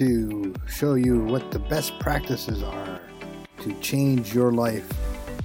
[0.00, 3.00] to show you what the best practices are
[3.58, 4.90] to change your life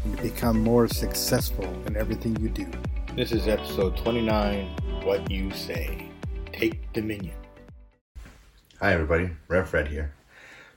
[0.06, 2.66] and to become more successful in everything you do.
[3.16, 4.68] This is episode 29
[5.04, 6.10] What You Say.
[6.54, 7.45] Take Dominion.
[8.82, 9.30] Hi, everybody.
[9.48, 10.14] Rev Fred here.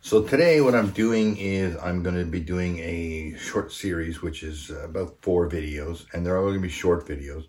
[0.00, 4.44] So, today, what I'm doing is I'm going to be doing a short series, which
[4.44, 7.48] is about four videos, and they're all going to be short videos.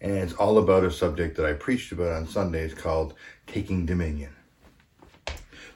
[0.00, 3.12] And it's all about a subject that I preached about on Sundays called
[3.46, 4.34] Taking Dominion.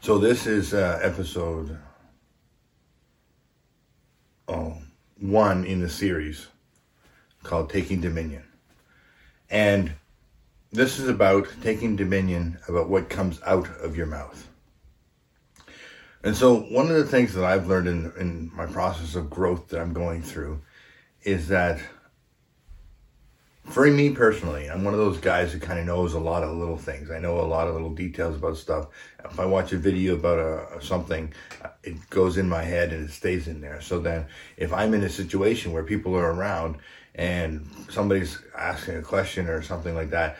[0.00, 1.76] So, this is uh, episode
[4.48, 4.78] oh,
[5.20, 6.46] one in the series
[7.42, 8.44] called Taking Dominion.
[9.50, 9.92] And
[10.72, 14.48] this is about taking dominion about what comes out of your mouth.
[16.22, 19.68] And so, one of the things that I've learned in, in my process of growth
[19.68, 20.60] that I'm going through
[21.22, 21.80] is that
[23.66, 26.56] for me personally, I'm one of those guys who kind of knows a lot of
[26.56, 27.10] little things.
[27.10, 28.88] I know a lot of little details about stuff.
[29.24, 33.08] If I watch a video about a, something, uh, it goes in my head and
[33.08, 33.80] it stays in there.
[33.80, 36.76] So then, if I'm in a situation where people are around
[37.16, 40.38] and somebody's asking a question or something like that,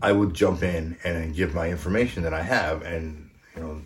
[0.00, 3.82] I would jump in and give my information that I have and, you know,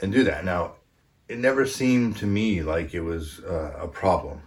[0.00, 0.44] and do that.
[0.44, 0.74] Now,
[1.28, 4.42] it never seemed to me like it was uh, a problem.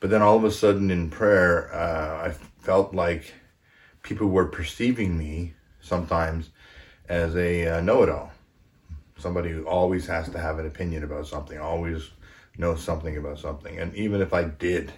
[0.00, 3.32] But then all of a sudden in prayer, uh, I felt like
[4.02, 6.50] people were perceiving me sometimes
[7.08, 8.32] as a uh, know it all.
[9.18, 12.10] Somebody who always has to have an opinion about something, always
[12.58, 13.78] knows something about something.
[13.78, 14.92] And even if I did,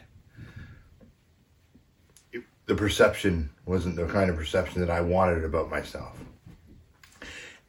[2.67, 6.19] the perception wasn't the kind of perception that I wanted about myself.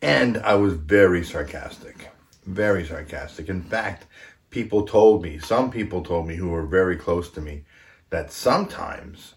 [0.01, 2.09] And I was very sarcastic,
[2.45, 3.49] very sarcastic.
[3.49, 4.05] In fact,
[4.49, 7.65] people told me, some people told me who were very close to me,
[8.09, 9.35] that sometimes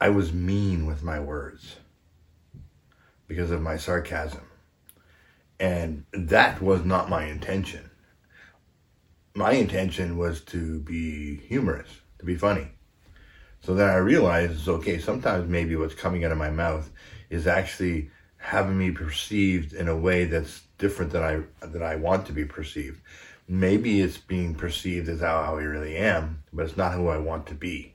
[0.00, 1.76] I was mean with my words
[3.26, 4.42] because of my sarcasm.
[5.58, 7.90] And that was not my intention.
[9.34, 11.88] My intention was to be humorous,
[12.18, 12.68] to be funny.
[13.64, 16.90] So then I realized, okay, sometimes maybe what's coming out of my mouth
[17.30, 22.26] is actually having me perceived in a way that's different than I that I want
[22.26, 23.00] to be perceived.
[23.48, 27.18] Maybe it's being perceived as how, how I really am, but it's not who I
[27.18, 27.94] want to be.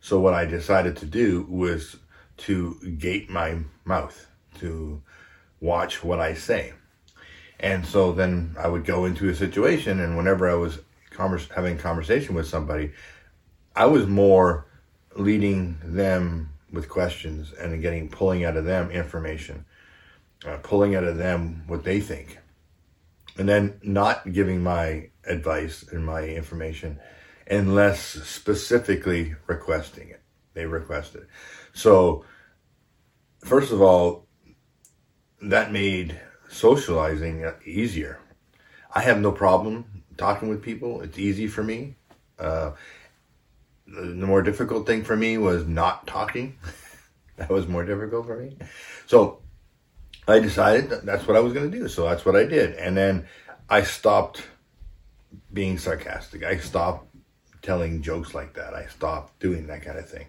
[0.00, 1.96] So what I decided to do was
[2.36, 4.26] to gate my mouth,
[4.58, 5.02] to
[5.60, 6.72] watch what I say.
[7.58, 10.78] And so then I would go into a situation, and whenever I was
[11.10, 12.92] converse, having conversation with somebody,
[13.74, 14.66] I was more
[15.16, 19.64] leading them with questions and getting pulling out of them information,
[20.46, 22.38] uh, pulling out of them what they think,
[23.38, 26.98] and then not giving my advice and my information
[27.46, 30.20] unless specifically requesting it.
[30.54, 31.26] They requested.
[31.72, 32.24] So,
[33.44, 34.26] first of all,
[35.42, 38.20] that made socializing easier.
[38.94, 41.02] I have no problem talking with people.
[41.02, 41.96] It's easy for me.
[42.38, 42.72] Uh,
[43.86, 46.56] the more difficult thing for me was not talking.
[47.36, 48.56] that was more difficult for me.
[49.06, 49.40] So
[50.26, 51.88] I decided that that's what I was going to do.
[51.88, 52.76] So that's what I did.
[52.76, 53.26] And then
[53.68, 54.46] I stopped
[55.52, 56.44] being sarcastic.
[56.44, 57.14] I stopped
[57.62, 58.74] telling jokes like that.
[58.74, 60.26] I stopped doing that kind of thing.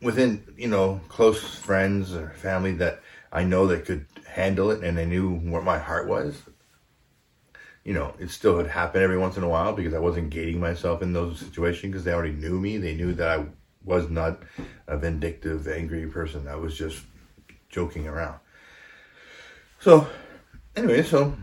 [0.00, 3.00] Within, you know, close friends or family that
[3.32, 6.42] I know that could handle it and they knew what my heart was,
[7.84, 10.58] you know, it still would happen every once in a while because I wasn't gating
[10.58, 12.78] myself in those situations because they already knew me.
[12.78, 13.44] They knew that I
[13.84, 14.40] was not
[14.86, 16.48] a vindictive, angry person.
[16.48, 17.04] I was just
[17.68, 18.40] joking around.
[19.80, 20.08] So,
[20.74, 21.36] anyway, so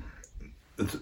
[0.79, 0.97] it's,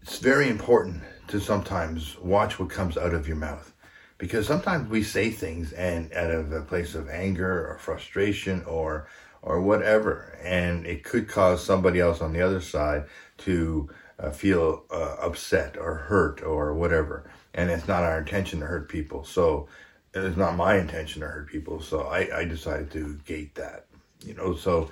[0.00, 3.72] it's very important to sometimes watch what comes out of your mouth
[4.18, 9.08] because sometimes we say things and out of a place of anger or frustration or
[9.42, 13.04] or whatever and it could cause somebody else on the other side
[13.36, 13.88] to
[14.18, 17.30] uh, feel uh, upset or hurt or whatever.
[17.54, 19.24] And it's not our intention to hurt people.
[19.24, 19.68] So
[20.12, 21.80] it's not my intention to hurt people.
[21.80, 23.86] So I, I decided to gate that,
[24.24, 24.54] you know.
[24.54, 24.90] So,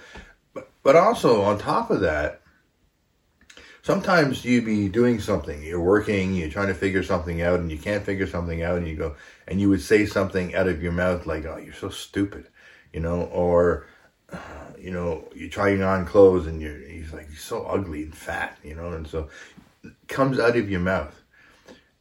[0.54, 2.42] but, but also on top of that,
[3.82, 7.78] sometimes you be doing something, you're working, you're trying to figure something out, and you
[7.78, 9.16] can't figure something out, and you go,
[9.48, 12.48] and you would say something out of your mouth like, "Oh, you're so stupid,"
[12.92, 13.86] you know, or
[14.79, 18.58] you know, you're trying on clothes and you're, he's like, you're so ugly and fat,
[18.64, 19.29] you know, and so
[20.08, 21.19] comes out of your mouth.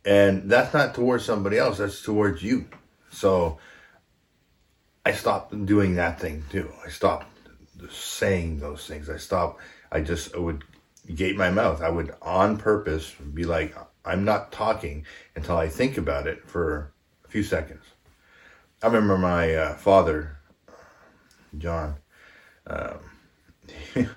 [0.04, 2.66] And that's not towards somebody else, that's towards you.
[3.12, 3.60] So
[5.06, 6.72] I stopped doing that thing too.
[6.86, 7.28] I stopped
[7.90, 9.10] saying those things.
[9.10, 9.62] I stopped.
[9.92, 10.64] I just I would
[11.14, 11.82] gate my mouth.
[11.82, 13.76] I would on purpose be like,
[14.06, 15.06] I'm not talking
[15.36, 16.94] until I think about it for
[17.26, 17.84] a few seconds.
[18.82, 20.38] I remember my uh, father,
[21.58, 21.96] John.
[22.72, 24.10] Um,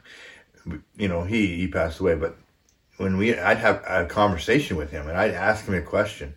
[0.96, 2.36] you know, he he passed away, but
[2.96, 6.34] when we I'd have a conversation with him and I'd ask him a question,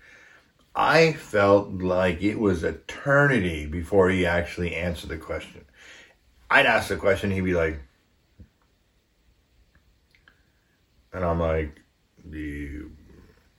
[0.75, 5.65] I felt like it was eternity before he actually answered the question.
[6.49, 7.79] I'd ask the question, he'd be like,
[11.13, 11.81] and I'm like,
[12.31, 12.91] and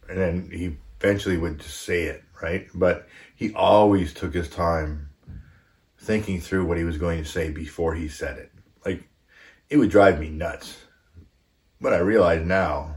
[0.08, 2.69] then he eventually would just say it, right?
[2.75, 5.07] But he always took his time
[6.08, 8.50] thinking through what he was going to say before he said it.
[8.82, 9.06] Like,
[9.69, 10.78] it would drive me nuts.
[11.82, 12.96] But I realize now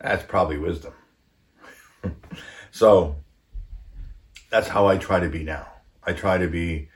[0.00, 0.94] that's probably wisdom.
[2.70, 3.16] so
[4.48, 5.66] that's how I try to be now.
[6.04, 6.88] I try to be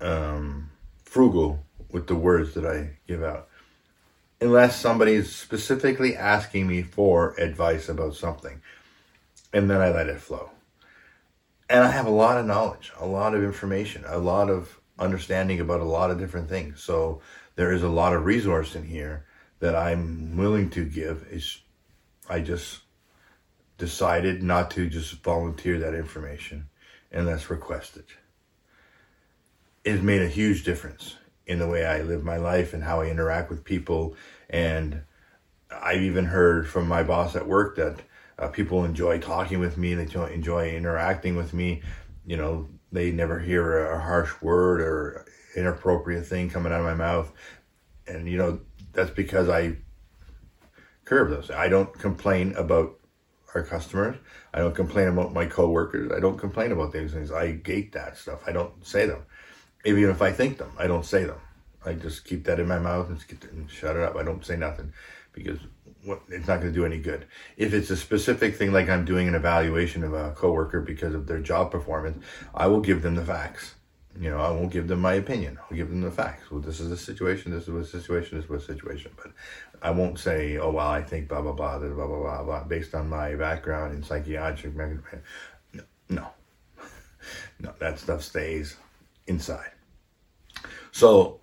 [0.00, 0.70] um,
[1.06, 3.48] frugal with the words that I give out.
[4.40, 8.62] Unless somebody is specifically asking me for advice about something.
[9.52, 10.50] And then I let it flow.
[11.72, 15.58] And I have a lot of knowledge, a lot of information, a lot of understanding
[15.58, 16.82] about a lot of different things.
[16.82, 17.22] So
[17.54, 19.24] there is a lot of resource in here
[19.60, 21.26] that I'm willing to give.
[21.30, 21.62] Is
[22.28, 22.80] I just
[23.78, 26.68] decided not to just volunteer that information
[27.10, 28.04] unless requested.
[29.82, 31.16] It made a huge difference
[31.46, 34.14] in the way I live my life and how I interact with people.
[34.50, 35.04] And
[35.70, 38.00] I've even heard from my boss at work that
[38.42, 41.80] uh, people enjoy talking with me, they enjoy interacting with me.
[42.26, 46.94] You know, they never hear a harsh word or inappropriate thing coming out of my
[46.94, 47.32] mouth.
[48.06, 48.60] And, you know,
[48.92, 49.76] that's because I
[51.04, 51.50] curb those.
[51.50, 52.98] I don't complain about
[53.54, 54.16] our customers.
[54.52, 56.10] I don't complain about my coworkers.
[56.10, 57.30] I don't complain about these things.
[57.30, 58.40] I gate that stuff.
[58.46, 59.24] I don't say them.
[59.84, 61.40] Even if I think them, I don't say them.
[61.84, 64.16] I just keep that in my mouth and, and shut it up.
[64.16, 64.92] I don't say nothing
[65.32, 65.58] because
[66.04, 67.26] it's not going to do any good.
[67.56, 71.26] If it's a specific thing, like I'm doing an evaluation of a coworker because of
[71.26, 73.74] their job performance, I will give them the facts.
[74.20, 75.58] You know, I won't give them my opinion.
[75.58, 76.50] I'll give them the facts.
[76.50, 77.52] Well, this is the situation.
[77.52, 78.36] This is what situation.
[78.36, 79.12] This is what situation.
[79.16, 79.32] But
[79.80, 82.94] I won't say, oh well, I think blah blah blah blah blah blah blah based
[82.94, 84.76] on my background in psychiatric.
[84.76, 84.98] No,
[86.10, 86.28] no,
[87.60, 87.72] no.
[87.78, 88.76] That stuff stays
[89.26, 89.70] inside.
[90.90, 91.40] So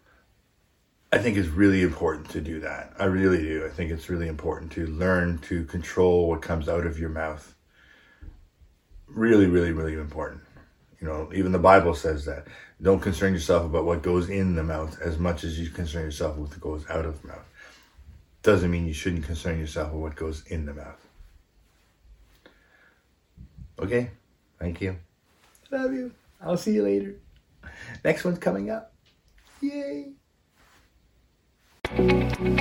[1.11, 2.93] I think it's really important to do that.
[2.99, 3.65] I really do.
[3.65, 7.55] I think it's really important to learn to control what comes out of your mouth.
[9.07, 10.41] Really, really, really important.
[11.01, 12.45] You know, even the Bible says that.
[12.81, 16.37] Don't concern yourself about what goes in the mouth as much as you concern yourself
[16.37, 17.45] with what goes out of the mouth.
[18.43, 21.07] Doesn't mean you shouldn't concern yourself with what goes in the mouth.
[23.79, 24.11] Okay?
[24.59, 24.97] Thank you.
[25.71, 26.11] Love you.
[26.41, 27.15] I'll see you later.
[28.03, 28.93] Next one's coming up.
[29.61, 30.13] Yay.
[31.95, 32.58] Thank you.